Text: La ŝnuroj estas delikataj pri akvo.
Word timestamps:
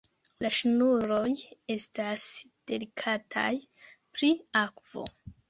La 0.43 0.49
ŝnuroj 0.59 1.33
estas 1.73 2.23
delikataj 2.73 3.53
pri 4.19 4.33
akvo. 4.65 5.07